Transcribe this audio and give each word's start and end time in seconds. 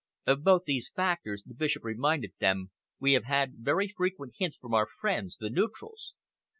"Of 0.25 0.43
both 0.43 0.63
these 0.65 0.89
factors," 0.89 1.43
the 1.45 1.53
Bishop 1.53 1.83
reminded 1.83 2.33
them, 2.39 2.71
"we 2.99 3.13
have 3.13 3.25
had 3.25 3.57
very 3.57 3.87
frequent 3.87 4.33
hints 4.39 4.57
from 4.57 4.73
our 4.73 4.87
friends, 4.87 5.37
the 5.37 5.51
neutrals. 5.51 6.15